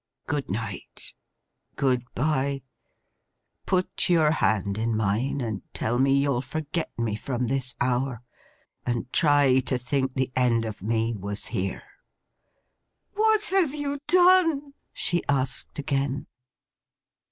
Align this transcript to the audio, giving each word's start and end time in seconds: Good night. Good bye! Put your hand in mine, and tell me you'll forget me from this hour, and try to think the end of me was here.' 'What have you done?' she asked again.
Good 0.25 0.49
night. 0.49 1.13
Good 1.75 2.01
bye! 2.15 2.63
Put 3.67 4.09
your 4.09 4.31
hand 4.31 4.79
in 4.79 4.97
mine, 4.97 5.41
and 5.41 5.61
tell 5.75 5.99
me 5.99 6.15
you'll 6.17 6.41
forget 6.41 6.89
me 6.97 7.15
from 7.15 7.45
this 7.45 7.75
hour, 7.79 8.23
and 8.83 9.13
try 9.13 9.59
to 9.59 9.77
think 9.77 10.15
the 10.15 10.31
end 10.35 10.65
of 10.65 10.81
me 10.81 11.13
was 11.13 11.45
here.' 11.45 11.83
'What 13.13 13.43
have 13.49 13.75
you 13.75 13.99
done?' 14.07 14.73
she 14.91 15.21
asked 15.29 15.77
again. 15.77 16.25